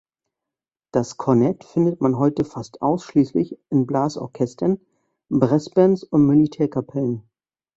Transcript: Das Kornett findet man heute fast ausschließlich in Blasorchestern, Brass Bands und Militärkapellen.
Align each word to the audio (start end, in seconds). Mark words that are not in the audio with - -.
Das 0.91 1.17
Kornett 1.17 1.63
findet 1.63 2.01
man 2.01 2.17
heute 2.17 2.43
fast 2.43 2.81
ausschließlich 2.81 3.59
in 3.69 3.85
Blasorchestern, 3.85 4.79
Brass 5.29 5.69
Bands 5.69 6.03
und 6.03 6.25
Militärkapellen. 6.25 7.29